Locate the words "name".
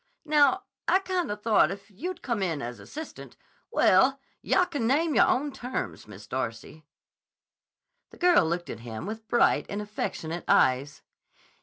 4.87-5.13